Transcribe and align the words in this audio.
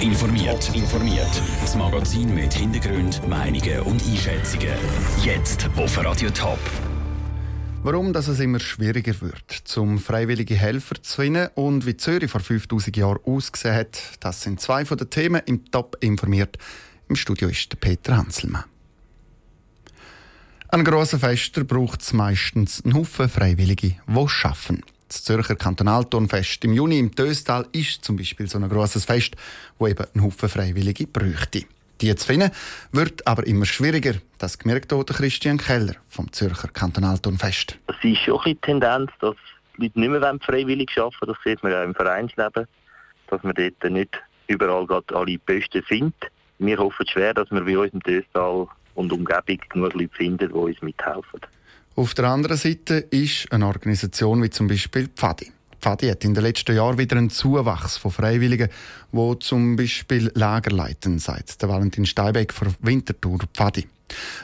Top 0.00 0.08
informiert. 0.08 0.74
informiert. 0.74 1.42
Das 1.60 1.76
Magazin 1.76 2.34
mit 2.34 2.54
Hintergrund, 2.54 3.26
Meinungen 3.28 3.80
und 3.80 4.02
Einschätzungen. 4.02 4.74
Jetzt 5.22 5.68
auf 5.76 5.98
Radio 6.02 6.30
Top. 6.30 6.58
Warum 7.82 8.12
dass 8.12 8.28
es 8.28 8.40
immer 8.40 8.60
schwieriger 8.60 9.20
wird, 9.20 9.50
zum 9.64 9.98
freiwillige 9.98 10.54
Helfer 10.54 11.02
zu 11.02 11.20
finden 11.20 11.48
und 11.54 11.86
wie 11.86 11.96
Zürich 11.96 12.30
vor 12.30 12.40
5000 12.40 12.96
Jahren 12.96 13.18
ausgesehen 13.24 13.74
hat, 13.74 14.00
das 14.20 14.42
sind 14.42 14.60
zwei 14.60 14.84
von 14.84 14.96
den 14.96 15.10
Themen 15.10 15.42
im 15.46 15.70
Top 15.70 15.96
informiert. 16.00 16.56
Im 17.08 17.16
Studio 17.16 17.48
ist 17.48 17.72
der 17.72 17.76
Peter 17.76 18.16
Hanselmann. 18.16 18.64
An 20.68 20.84
grossen 20.84 21.20
Festen 21.20 21.66
braucht 21.66 22.00
es 22.00 22.12
meistens 22.12 22.84
einen 22.84 22.94
Haufen 22.94 23.28
Freiwillige, 23.28 23.88
die 23.88 24.00
arbeiten. 24.06 24.82
Das 25.10 25.24
Zürcher 25.24 25.56
Kantonalturnfest 25.56 26.64
im 26.64 26.72
Juni 26.72 27.00
im 27.00 27.12
Töstal 27.12 27.66
ist 27.72 28.04
zum 28.04 28.16
Beispiel 28.16 28.48
so 28.48 28.58
ein 28.58 28.68
grosses 28.68 29.06
Fest, 29.06 29.34
wo 29.76 29.88
eben 29.88 30.04
einen 30.14 30.24
Haufen 30.24 30.48
Freiwillige 30.48 31.08
bräuchte. 31.08 31.64
Die 32.00 32.14
zu 32.14 32.28
finden, 32.28 32.52
wird 32.92 33.26
aber 33.26 33.44
immer 33.44 33.64
schwieriger. 33.66 34.14
Das 34.38 34.56
gemerkt 34.56 34.92
auch 34.92 35.04
Christian 35.04 35.58
Keller 35.58 35.96
vom 36.08 36.32
Zürcher 36.32 36.68
Kantonalturnfest. 36.68 37.76
Es 37.88 37.96
ist 38.04 38.18
schon 38.18 38.38
ein 38.38 38.44
die 38.44 38.54
Tendenz, 38.54 39.10
dass 39.20 39.34
die 39.76 39.82
Leute 39.82 39.98
nicht 39.98 40.10
mehr 40.10 40.38
freiwillig 40.42 40.96
arbeiten 40.96 41.26
Das 41.26 41.36
sieht 41.44 41.60
man 41.64 41.72
ja 41.72 41.82
im 41.82 41.94
Vereinsleben, 41.96 42.68
dass 43.26 43.42
man 43.42 43.54
dort 43.54 43.90
nicht 43.90 44.16
überall 44.46 44.86
alle 45.12 45.38
Besten 45.38 45.82
findet. 45.82 46.30
Wir 46.60 46.78
hoffen 46.78 47.06
schwer, 47.08 47.34
dass 47.34 47.50
wir 47.50 47.62
bei 47.62 47.76
uns 47.76 47.92
im 47.92 48.00
Töstal 48.04 48.68
und 48.94 49.12
Umgebung 49.12 49.58
genug 49.70 49.94
Leute 49.94 50.14
finden, 50.14 50.48
die 50.50 50.54
uns 50.54 50.80
mithelfen. 50.82 51.40
Auf 51.96 52.14
der 52.14 52.26
anderen 52.26 52.56
Seite 52.56 52.94
ist 52.94 53.50
eine 53.52 53.66
Organisation 53.66 54.42
wie 54.42 54.50
zum 54.50 54.68
Beispiel 54.68 55.08
Pfadi. 55.08 55.50
Pfadi 55.80 56.08
hat 56.08 56.24
in 56.24 56.34
den 56.34 56.44
letzten 56.44 56.76
Jahren 56.76 56.98
wieder 56.98 57.16
einen 57.16 57.30
Zuwachs 57.30 57.96
von 57.96 58.10
Freiwilligen, 58.10 58.68
die 59.12 59.38
zum 59.40 59.76
Beispiel 59.76 60.30
Lager 60.34 60.70
leiten, 60.70 61.18
sagt 61.18 61.60
der 61.60 61.68
Valentin 61.68 62.06
Steinbeck 62.06 62.52
von 62.52 62.74
Winterthur 62.80 63.40
Pfadi. 63.54 63.86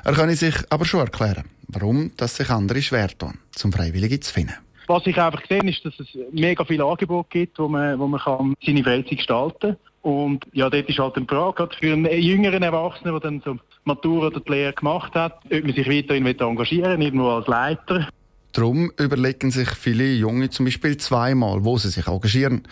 Er 0.04 0.14
kann 0.14 0.34
sich 0.34 0.54
aber 0.70 0.84
schon 0.84 1.00
erklären, 1.00 1.44
warum 1.68 2.10
dass 2.16 2.36
sich 2.36 2.50
andere 2.50 2.82
schwer 2.82 3.08
tun, 3.16 3.38
zum 3.52 3.72
Freiwilligen 3.72 4.20
zu 4.22 4.32
finden. 4.32 4.65
Was 4.86 5.06
ich 5.06 5.20
einfach 5.20 5.42
gesehen 5.42 5.68
ist, 5.68 5.84
dass 5.84 5.94
es 5.98 6.06
mega 6.32 6.64
viele 6.64 6.84
Angebote 6.84 7.28
gibt, 7.30 7.58
wo 7.58 7.68
man, 7.68 7.98
wo 7.98 8.06
man 8.06 8.20
kann 8.20 8.54
seine 8.64 8.84
Freizeit 8.84 9.18
gestalten 9.18 9.76
kann. 9.76 9.76
Und 10.02 10.46
ja, 10.52 10.70
dort 10.70 10.88
ist 10.88 10.98
halt 10.98 11.16
eine 11.16 11.26
Frage, 11.26 11.68
für 11.80 11.92
einen 11.92 12.06
jüngeren 12.20 12.62
Erwachsenen, 12.62 13.14
der 13.14 13.20
dann 13.20 13.42
so 13.44 13.56
Matur 13.84 14.28
oder 14.28 14.40
die 14.40 14.52
Lehre 14.52 14.72
gemacht 14.72 15.14
hat, 15.14 15.40
ob 15.44 15.64
man 15.64 15.74
sich 15.74 15.88
weiterhin 15.88 16.26
engagieren 16.26 16.98
will, 16.98 17.06
irgendwo 17.06 17.30
als 17.30 17.48
Leiter. 17.48 18.08
Darum 18.52 18.92
überlegen 18.98 19.50
sich 19.50 19.68
viele 19.70 20.12
Junge 20.14 20.48
zum 20.50 20.64
Beispiel 20.64 20.96
zweimal, 20.96 21.64
wo 21.64 21.76
sie 21.76 21.90
sich 21.90 22.06
engagieren. 22.06 22.62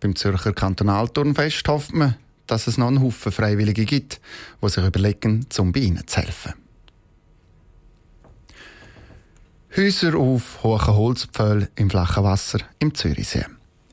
Beim 0.00 0.16
Zürcher 0.16 0.52
Kantonalturnfest 0.52 1.68
hofft 1.68 1.92
man, 1.92 2.16
dass 2.46 2.66
es 2.66 2.78
noch 2.78 2.88
einen 2.88 3.02
Haufen 3.02 3.32
Freiwillige 3.32 3.84
gibt, 3.84 4.20
die 4.62 4.68
sich 4.68 4.84
überlegen, 4.84 5.46
um 5.58 5.72
bei 5.72 5.80
ihnen 5.80 6.06
zu 6.06 6.20
helfen. 6.20 6.54
Häuser 9.76 10.16
auf 10.16 10.62
hohen 10.62 10.86
Holzpfählen 10.86 11.68
im 11.76 11.90
flachen 11.90 12.24
Wasser 12.24 12.60
im 12.78 12.94
Zürichsee. 12.94 13.44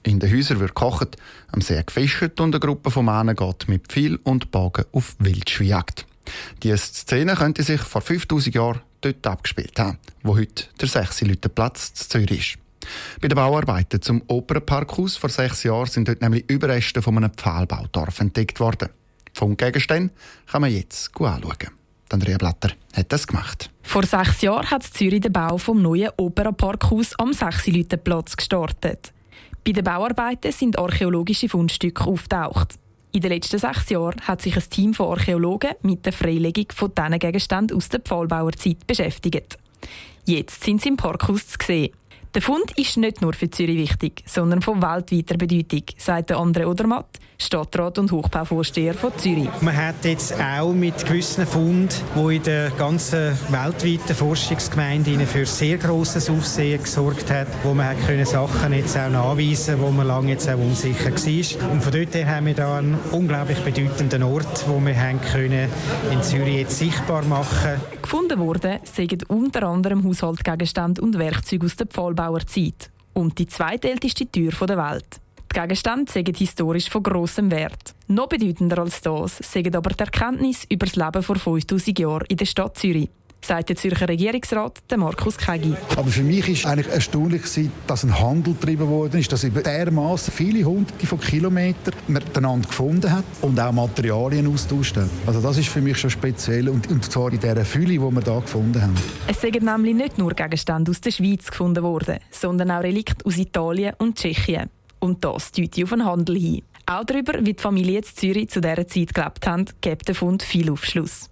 In 0.03 0.19
den 0.19 0.31
Häusern 0.33 0.59
wird 0.59 0.73
gekocht, 0.73 1.17
am 1.51 1.61
See 1.61 1.81
gefischt 1.83 2.39
und 2.39 2.55
eine 2.55 2.59
Gruppe 2.59 2.91
von 2.91 3.05
Männern 3.05 3.35
geht 3.35 3.67
mit 3.67 3.87
Pfeil 3.87 4.17
und 4.23 4.51
Bogen 4.51 4.85
auf 4.93 5.15
Wildschweinjagd. 5.19 6.05
Diese 6.63 6.77
Szene 6.77 7.35
könnte 7.35 7.61
sich 7.63 7.81
vor 7.81 8.01
5000 8.01 8.55
Jahren 8.55 8.81
dort 9.01 9.27
abgespielt 9.27 9.77
haben, 9.77 9.99
wo 10.23 10.37
heute 10.37 10.65
der 10.79 10.87
6 10.87 11.23
Platz 11.53 11.93
zu 11.93 12.09
Zürich 12.09 12.55
ist. 12.55 12.65
Bei 13.19 13.27
den 13.27 13.35
Bauarbeiten 13.35 14.01
zum 14.01 14.21
Opernparkhaus 14.27 15.17
vor 15.17 15.29
sechs 15.29 15.63
Jahren 15.63 15.87
sind 15.87 16.07
dort 16.07 16.21
nämlich 16.21 16.49
Überreste 16.49 17.01
von 17.01 17.17
einem 17.17 17.33
Pfahlbaudorf 17.33 18.19
entdeckt 18.19 18.59
worden. 18.59 18.89
Funkgegenstände 19.33 20.13
kann 20.47 20.61
man 20.61 20.71
jetzt 20.71 21.13
gut 21.13 21.27
anschauen. 21.27 21.84
Andrea 22.11 22.37
Blatter 22.37 22.71
hat 22.93 23.11
das 23.11 23.27
gemacht. 23.27 23.69
Vor 23.81 24.03
sechs 24.03 24.41
Jahren 24.41 24.69
hat 24.69 24.83
Zürich 24.83 25.21
den 25.21 25.33
Bau 25.33 25.57
vom 25.57 25.81
neuen 25.81 26.09
Opernparkhaus 26.17 27.17
am 27.17 27.33
6 27.33 27.69
Platz 28.03 28.37
gestartet. 28.37 29.11
Bei 29.65 29.71
den 29.71 29.83
Bauarbeiten 29.83 30.51
sind 30.51 30.77
archäologische 30.77 31.49
Fundstücke 31.49 32.05
auftaucht. 32.05 32.75
In 33.11 33.21
den 33.21 33.31
letzten 33.31 33.57
sechs 33.57 33.89
Jahren 33.89 34.19
hat 34.21 34.41
sich 34.41 34.55
ein 34.55 34.69
Team 34.69 34.93
von 34.93 35.11
Archäologen 35.11 35.71
mit 35.81 36.05
der 36.05 36.13
Freilegung 36.13 36.65
von 36.73 36.91
diesen 36.93 37.17
Gegenständen 37.17 37.77
aus 37.77 37.89
der 37.89 38.01
Pfahlbauerzeit 38.01 38.85
beschäftigt. 38.85 39.57
Jetzt 40.25 40.63
sind 40.63 40.81
sie 40.81 40.89
im 40.89 40.97
Parkhaus 40.97 41.47
zu 41.47 41.57
sehen. 41.65 41.91
Der 42.35 42.41
Fund 42.41 42.77
ist 42.77 42.97
nicht 42.97 43.21
nur 43.21 43.31
für 43.31 43.49
Zürich 43.49 43.77
wichtig, 43.77 44.21
sondern 44.25 44.61
von 44.61 44.81
weltweiter 44.81 45.37
Bedeutung, 45.37 45.83
sagt 45.97 46.33
André 46.33 46.65
Odermatt, 46.65 47.07
Stadtrat 47.37 47.97
und 47.97 48.11
Hochbauvorsteher 48.11 48.93
von 48.93 49.17
Zürich. 49.17 49.47
Man 49.61 49.73
hat 49.73 50.03
jetzt 50.03 50.33
auch 50.41 50.73
mit 50.73 51.05
gewissen 51.05 51.47
Funden, 51.47 51.87
die 52.13 52.35
in 52.35 52.43
der 52.43 52.71
ganzen 52.71 53.37
weltweiten 53.49 54.13
Forschungsgemeinde 54.13 55.25
für 55.25 55.45
sehr 55.45 55.77
grosses 55.77 56.29
Aufsehen 56.29 56.83
gesorgt 56.83 57.31
hat, 57.31 57.47
wo 57.63 57.73
man 57.73 57.87
hat 57.87 58.05
können 58.05 58.25
Sachen 58.25 58.73
jetzt 58.73 58.97
auch 58.97 59.09
nachweisen 59.09 59.79
wo 59.79 59.89
man 59.89 60.05
lange 60.05 60.31
jetzt 60.31 60.49
auch 60.49 60.57
unsicher 60.57 61.11
war. 61.11 61.71
Und 61.71 61.81
von 61.81 61.93
dort 61.93 62.15
her 62.15 62.27
haben 62.27 62.47
wir 62.47 62.53
da 62.53 62.79
einen 62.79 62.99
unglaublich 63.13 63.59
bedeutenden 63.59 64.23
Ort, 64.23 64.67
wo 64.67 64.85
wir 64.85 64.99
haben 64.99 65.21
können 65.21 65.69
in 66.11 66.21
Zürich 66.21 66.57
jetzt 66.57 66.79
sichtbar 66.79 67.23
machen 67.23 67.79
Gefunden 68.15 68.39
worden 68.39 68.79
sind 68.85 69.29
unter 69.29 69.63
anderem 69.63 70.01
Haushaltsgegenstände 70.05 71.01
und 71.01 71.19
Werkzeuge 71.19 71.65
aus 71.65 71.75
der 71.75 71.85
Pfahlbauerzeit 71.85 72.89
und 73.11 73.37
die 73.37 73.45
zweitälteste 73.45 74.25
Tür 74.25 74.51
der 74.51 74.77
Welt. 74.77 75.19
Die 75.53 75.59
Gegenstände 75.59 76.09
sind 76.09 76.37
historisch 76.37 76.89
von 76.89 77.03
grossem 77.03 77.51
Wert. 77.51 77.93
Noch 78.07 78.29
bedeutender 78.29 78.77
als 78.77 79.01
das 79.01 79.39
sind 79.39 79.75
aber 79.75 79.89
die 79.89 79.99
Erkenntnis 79.99 80.65
über 80.69 80.85
das 80.85 80.95
Leben 80.95 81.23
vor 81.23 81.35
5000 81.35 81.99
Jahren 81.99 82.25
in 82.29 82.37
der 82.37 82.45
Stadt 82.45 82.77
Zürich 82.77 83.09
sagt 83.45 83.69
der 83.69 83.75
Zürcher 83.75 84.09
Regierungsrat 84.09 84.79
Markus 84.97 85.37
Kegi. 85.37 85.73
Aber 85.95 86.09
für 86.09 86.23
mich 86.23 86.47
ist 86.49 86.65
eigentlich 86.65 86.87
erstaunlich, 86.87 87.43
dass 87.87 88.03
ein 88.03 88.19
Handel 88.19 88.53
getrieben 88.53 88.87
worden 88.87 89.19
ist, 89.19 89.31
dass 89.31 89.43
über 89.43 89.61
dermaßen 89.61 90.33
viele 90.33 90.63
hunderte 90.63 91.05
von 91.05 91.19
Kilometern 91.19 91.93
miteinander 92.07 92.67
gefunden 92.67 93.11
hat 93.11 93.23
und 93.41 93.59
auch 93.59 93.71
Materialien 93.71 94.51
austauscht 94.51 94.97
hat. 94.97 95.09
Also 95.27 95.41
das 95.41 95.57
ist 95.57 95.69
für 95.69 95.81
mich 95.81 95.97
schon 95.97 96.09
speziell 96.09 96.69
und, 96.69 96.89
und 96.89 97.03
zwar 97.11 97.31
in 97.31 97.39
dieser 97.39 97.65
Fülle, 97.65 97.87
die 97.87 97.99
wir 97.99 98.11
hier 98.11 98.41
gefunden 98.41 98.81
haben. 98.81 98.95
Es 99.27 99.41
sind 99.41 99.61
nämlich 99.61 99.95
nicht 99.95 100.17
nur 100.17 100.33
Gegenstände 100.33 100.91
aus 100.91 101.01
der 101.01 101.11
Schweiz 101.11 101.49
gefunden 101.49 101.83
worden, 101.83 102.19
sondern 102.31 102.71
auch 102.71 102.81
Relikte 102.81 103.25
aus 103.25 103.37
Italien 103.37 103.93
und 103.99 104.17
Tschechien. 104.17 104.69
Und 104.99 105.23
das 105.23 105.51
deutet 105.51 105.83
auf 105.83 105.93
einen 105.93 106.05
Handel 106.05 106.37
hin. 106.37 106.63
Auch 106.87 107.03
darüber, 107.03 107.33
wie 107.39 107.53
die 107.53 107.61
Familie 107.61 107.99
in 107.99 108.03
Zürich 108.03 108.49
zu 108.49 108.61
dieser 108.61 108.87
Zeit 108.87 109.13
gelebt 109.13 109.47
hat, 109.47 109.81
gibt 109.81 110.07
der 110.07 110.15
Fund 110.15 110.43
viel 110.43 110.71
Aufschluss. 110.71 111.29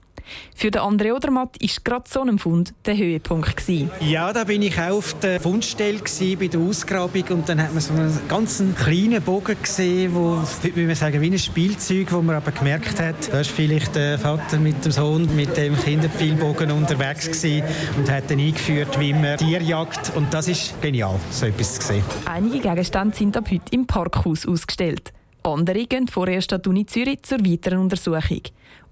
Für 0.56 0.72
den 0.72 0.82
André 0.82 1.14
Odermatt 1.14 1.58
war 1.62 1.70
gerade 1.84 2.06
so 2.10 2.22
ein 2.22 2.40
Fund 2.40 2.74
der 2.86 2.98
Höhepunkt. 2.98 3.58
Gewesen. 3.58 3.92
Ja, 4.00 4.32
da 4.34 4.44
bin 4.44 4.62
ich 4.62 4.80
auch 4.80 4.98
auf 4.98 5.20
der 5.20 5.40
Fundstelle 5.40 6.00
bei 6.40 6.48
der 6.48 6.60
Ausgrabung 6.60 7.24
und 7.30 7.50
dann 7.50 7.62
hat 7.62 7.74
man 7.74 7.82
so 7.82 7.94
einen 7.94 8.18
ganz 8.28 8.64
kleinen 8.84 9.22
Bogen 9.22 9.56
gesehen, 9.62 10.14
wo, 10.14 10.40
wie 10.62 10.86
man 10.86 10.96
sagen, 10.96 11.22
wie 11.22 11.32
ein 11.32 11.40
Spielzeug, 11.40 12.12
wo 12.12 12.22
man 12.22 12.36
aber 12.36 12.52
gemerkt 12.52 13.00
hat, 13.00 13.32
da 13.32 13.40
ist 13.42 13.52
vielleicht 13.52 13.96
der 13.96 14.18
Vater 14.20 14.58
mit 14.58 14.84
dem 14.84 14.92
Sohn 14.92 15.36
mit 15.36 15.56
dem 15.58 15.78
Kinderpfeilbogen 15.78 16.72
unterwegs 16.72 17.28
gewesen 17.28 17.64
und 17.98 18.10
hat 18.10 18.30
dann 18.30 18.40
eingeführt, 18.40 19.00
wie 19.00 19.14
man 19.14 19.38
Tier 19.38 19.62
jagt 19.62 20.16
und 20.16 20.34
das 20.34 20.48
ist 20.48 20.82
genial, 20.82 21.20
so 21.32 21.46
etwas 21.46 21.80
zu 21.80 21.88
sehen. 21.88 22.04
Einige 22.26 22.60
Gegenstände 22.60 23.16
sind 23.16 23.36
ab 23.38 23.50
heute 23.52 23.66
im 23.72 23.86
Parkhaus 23.86 24.48
ausgestellt. 24.48 25.12
Andere 25.44 25.86
gehen 25.86 26.08
vorerst 26.08 26.54
an 26.54 26.62
die 26.62 26.70
Uni 26.70 26.86
Zürich 26.86 27.22
zur 27.24 27.40
weiteren 27.46 27.80
Untersuchung. 27.80 28.42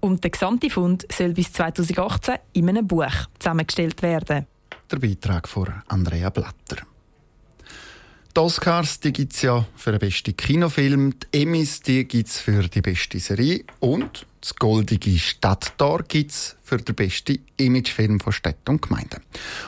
Und 0.02 0.24
der 0.24 0.32
gesamte 0.32 0.68
Fund 0.68 1.06
soll 1.16 1.32
bis 1.32 1.52
2018 1.52 2.34
in 2.54 2.68
einem 2.68 2.88
Buch 2.88 3.06
zusammengestellt 3.38 4.02
werden. 4.02 4.46
Der 4.90 4.98
Beitrag 4.98 5.48
von 5.48 5.72
Andrea 5.86 6.28
Blatter. 6.28 6.82
Die 8.34 8.40
Oscars 8.40 8.98
gibt 9.00 9.32
es 9.32 9.42
ja 9.42 9.64
für 9.76 9.92
den 9.92 10.00
besten 10.00 10.36
Kinofilm, 10.36 11.14
die 11.20 11.42
Emmys 11.42 11.82
gibt 11.82 12.14
es 12.14 12.40
für 12.40 12.66
die 12.66 12.80
beste 12.80 13.20
Serie 13.20 13.62
und 13.78 14.26
das 14.40 14.56
goldige 14.56 15.16
Stadttor 15.18 16.02
gibt 16.02 16.32
es 16.32 16.56
für 16.64 16.78
den 16.78 16.96
besten 16.96 17.38
Imagefilm 17.58 18.18
von 18.18 18.32
Städten 18.32 18.70
und 18.70 18.82
Gemeinden. 18.82 19.22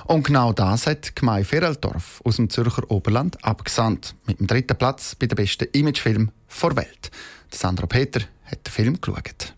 Und 0.06 0.24
genau 0.24 0.52
das 0.52 0.88
hat 0.88 1.08
die 1.08 1.14
Gemeinde 1.14 1.44
Feraldorf 1.44 2.20
aus 2.24 2.36
dem 2.36 2.50
Zürcher 2.50 2.90
Oberland 2.90 3.44
abgesandt. 3.44 4.16
Mit 4.26 4.40
dem 4.40 4.48
dritten 4.48 4.76
Platz 4.76 5.14
bei 5.14 5.26
dem 5.26 5.36
besten 5.36 5.68
Imagefilm 5.72 6.32
der 6.60 6.76
Welt. 6.76 7.12
Sandra 7.52 7.86
Peter 7.86 8.22
hat 8.46 8.66
den 8.66 8.72
Film 8.72 9.00
geschaut. 9.00 9.54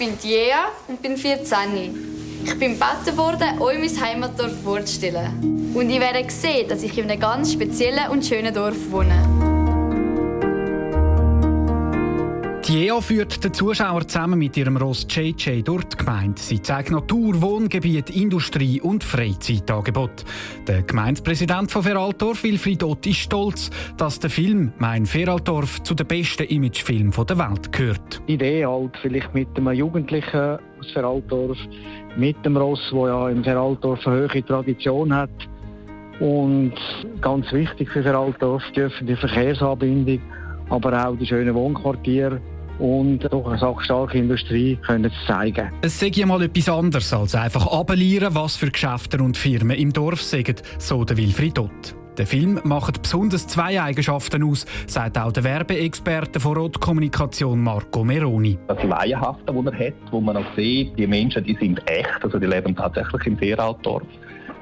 Ich 0.00 0.06
bin 0.06 0.16
Jea 0.22 0.70
und 0.88 1.02
bin 1.02 1.14
14. 1.14 2.42
Ich 2.42 2.58
bin 2.58 2.78
gebeten 2.78 3.18
worden, 3.18 3.60
euch 3.60 3.78
mein 3.78 4.00
Heimatdorf 4.00 4.62
vorzustellen. 4.64 5.72
Und 5.74 5.90
ich 5.90 6.00
werde 6.00 6.24
sehen, 6.30 6.66
dass 6.70 6.82
ich 6.82 6.96
in 6.96 7.10
einem 7.10 7.20
ganz 7.20 7.52
speziellen 7.52 8.08
und 8.08 8.24
schönen 8.24 8.54
Dorf 8.54 8.78
wohne. 8.90 9.49
Die 12.68 12.86
EA 12.86 13.00
führt 13.00 13.42
den 13.42 13.54
Zuschauer 13.54 14.06
zusammen 14.06 14.38
mit 14.38 14.56
ihrem 14.56 14.76
Ross 14.76 15.06
JJ 15.08 15.62
durch 15.62 15.84
die 15.84 15.96
Gemeinde. 15.96 16.40
Sie 16.40 16.60
zeigt 16.60 16.90
Natur, 16.90 17.40
Wohngebiet, 17.40 18.10
Industrie 18.10 18.80
und 18.80 19.02
Freizeitangebot. 19.02 20.24
Der 20.68 20.82
Gemeindepräsident 20.82 21.70
von 21.70 21.82
Feraldorf, 21.82 22.44
Wilfried 22.44 22.82
Ott, 22.84 23.06
ist 23.06 23.16
stolz, 23.16 23.70
dass 23.96 24.20
der 24.20 24.28
Film 24.28 24.72
«Mein 24.78 25.06
Feraldorf» 25.06 25.82
zu 25.82 25.94
den 25.94 26.06
besten 26.06 26.44
Imagefilmen 26.44 27.12
der 27.12 27.38
Welt 27.38 27.72
gehört. 27.72 28.22
Die 28.28 28.34
Idee 28.34 28.66
halt 28.66 28.92
vielleicht 29.00 29.32
mit 29.34 29.48
einem 29.56 29.72
Jugendlichen 29.72 30.58
aus 30.78 30.90
Feraldorf, 30.92 31.58
mit 32.16 32.44
dem 32.44 32.58
Ross, 32.58 32.90
der 32.92 33.06
ja 33.06 33.28
im 33.30 33.42
Feraldorf 33.42 34.06
eine 34.06 34.28
hohe 34.28 34.44
Tradition 34.44 35.14
hat. 35.14 35.30
Und 36.20 36.74
ganz 37.22 37.50
wichtig 37.52 37.88
für 37.88 38.02
Feraldorf 38.02 38.62
die 38.76 38.82
öffentliche 38.82 39.26
Verkehrsanbindung, 39.26 40.20
aber 40.70 41.06
auch 41.06 41.16
die 41.16 41.26
schönen 41.26 41.54
Wohnquartiere 41.54 42.40
und 42.78 43.20
doch 43.30 43.46
eine 43.46 43.84
starke 43.84 44.18
Industrie 44.18 44.78
können 44.86 45.04
es 45.04 45.12
zeigen. 45.26 45.70
Es 45.82 46.00
sei 46.00 46.10
ja 46.14 46.26
mal 46.26 46.42
etwas 46.42 46.68
anderes 46.68 47.12
als 47.12 47.34
einfach 47.34 47.66
abelieren, 47.66 48.34
was 48.34 48.56
für 48.56 48.70
Geschäfte 48.70 49.22
und 49.22 49.36
Firmen 49.36 49.76
im 49.76 49.92
Dorf 49.92 50.22
sagen, 50.22 50.56
so 50.78 51.04
der 51.04 51.16
Wilfried 51.16 51.58
Ott. 51.58 51.94
Der 52.16 52.26
Film 52.26 52.60
macht 52.64 53.02
besonders 53.02 53.46
zwei 53.46 53.80
Eigenschaften 53.80 54.42
aus, 54.42 54.66
sagt 54.86 55.16
auch 55.16 55.32
der 55.32 55.44
Werbeexperte 55.44 56.40
von 56.40 56.56
Rotkommunikation 56.56 57.62
Marco 57.62 58.04
Meroni. 58.04 58.58
Das 58.66 58.82
Laienhafte, 58.82 59.52
das 59.52 59.72
er 59.72 59.86
hat, 59.86 59.94
wo 60.10 60.20
man 60.20 60.36
auch 60.36 60.56
sieht, 60.56 60.98
die 60.98 61.06
Menschen 61.06 61.44
die 61.44 61.56
sind 61.58 61.80
echt, 61.88 62.22
also 62.22 62.38
die 62.38 62.46
leben 62.46 62.74
tatsächlich 62.74 63.26
im 63.26 63.38
Seeraltdorf. 63.38 64.02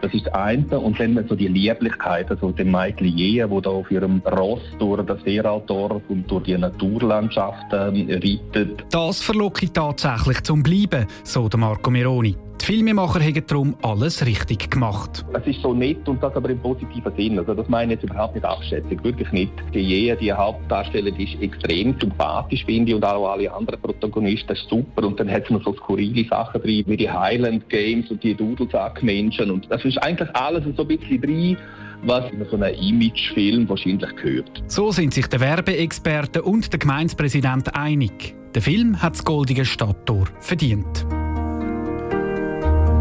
Das 0.01 0.15
ist 0.15 0.27
das 0.27 0.35
eine. 0.35 0.79
Und 0.79 1.01
dann 1.01 1.25
so 1.29 1.35
die 1.35 1.49
Lieblichkeit, 1.49 2.31
also 2.31 2.51
den 2.53 2.71
Michael 2.71 3.09
Jäger, 3.09 3.49
der 3.49 3.61
da 3.61 3.71
auf 3.71 3.91
ihrem 3.91 4.23
Ross 4.27 4.61
durch 4.79 5.05
das 5.07 5.23
Seeraldorf 5.23 6.03
und 6.09 6.31
durch 6.31 6.45
die 6.45 6.57
Naturlandschaften 6.57 8.11
reitet. 8.11 8.85
Das 8.91 9.21
verlockt 9.23 9.75
tatsächlich 9.75 10.43
zum 10.43 10.63
Bleiben, 10.63 11.07
so 11.25 11.49
der 11.49 11.59
Marco 11.59 11.91
Meroni. 11.91 12.37
Die 12.61 12.65
Filmemacher 12.65 13.21
haben 13.21 13.47
darum 13.47 13.77
alles 13.83 14.27
richtig 14.27 14.71
gemacht. 14.71 15.25
Es 15.33 15.47
ist 15.47 15.63
so 15.63 15.73
nett 15.73 16.07
und 16.09 16.23
das 16.23 16.35
aber 16.35 16.51
im 16.51 16.59
positiven 16.59 17.13
Sinn. 17.17 17.39
Also 17.39 17.55
das 17.55 17.69
meine 17.69 17.95
ich 17.95 18.01
jetzt 18.01 18.11
überhaupt 18.11 18.35
nicht 18.35 18.45
abschätzig, 18.45 19.03
wirklich 19.03 19.31
nicht. 19.33 19.53
Die 19.73 19.81
Jea, 19.81 20.17
die 20.17 20.33
Hauptdarstellerin, 20.33 21.19
ist 21.19 21.41
extrem 21.41 21.99
sympathisch, 21.99 22.65
finde 22.65 22.91
ich, 22.91 22.97
und 22.97 23.05
auch 23.05 23.33
alle 23.33 23.53
anderen 23.53 23.81
Protagonisten 23.81 24.53
ist 24.53 24.69
super. 24.69 25.07
Und 25.07 25.19
dann 25.19 25.31
hat 25.31 25.45
es 25.45 25.51
noch 25.51 25.65
so 25.65 25.73
skurrile 25.75 26.27
Sachen 26.29 26.61
drin, 26.61 26.85
wie 26.87 26.97
die 26.97 27.11
Highland 27.11 27.69
Games 27.69 28.11
und 28.11 28.23
die 28.23 28.35
Dudelsackmenschen. 28.35 29.51
Und 29.51 29.71
das 29.71 29.85
ist 29.85 29.99
eigentlich 29.99 30.29
alles 30.35 30.65
so 30.77 30.83
ein 30.83 30.89
bisschen 30.89 31.21
drin 31.21 31.57
was 32.03 32.31
in 32.31 32.45
so 32.49 32.57
einem 32.57 32.75
Imagefilm 32.75 33.69
wahrscheinlich 33.69 34.15
gehört. 34.17 34.63
So 34.69 34.93
sind 34.93 35.15
sich 35.15 35.27
der 35.27 35.41
Werbeexperte 35.41 36.43
und 36.43 36.73
der 36.73 36.79
Gemeindepräsident 36.79 37.75
einig. 37.75 38.37
Der 38.55 38.63
Film 38.63 39.03
hat 39.03 39.15
das 39.15 39.25
Goldige 39.25 39.65
Stadttor 39.65 40.27
verdient. 40.41 41.07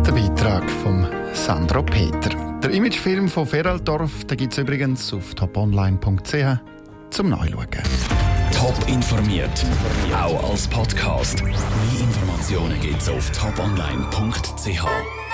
Der 0.07 0.13
Beitrag 0.13 0.71
von 0.71 1.05
Sandro 1.33 1.83
Peter. 1.83 2.29
Der 2.63 2.71
Imagefilm 2.71 3.27
von 3.27 3.45
Feraldorf 3.45 4.25
gibt 4.25 4.53
es 4.53 4.57
übrigens 4.57 5.11
auf 5.11 5.35
toponline.ch 5.35 6.61
zum 7.09 7.29
Nachschauen. 7.29 7.67
Top 8.53 8.87
informiert, 8.87 9.65
auch 10.15 10.49
als 10.49 10.65
Podcast. 10.69 11.43
Mehr 11.43 11.53
Informationen 11.99 12.79
gibt 12.79 13.01
es 13.01 13.09
auf 13.09 13.29
toponline.ch. 13.31 15.26